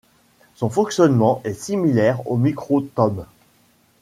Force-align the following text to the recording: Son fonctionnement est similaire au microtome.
Son 0.55 0.71
fonctionnement 0.71 1.41
est 1.43 1.53
similaire 1.53 2.27
au 2.27 2.35
microtome. 2.35 3.27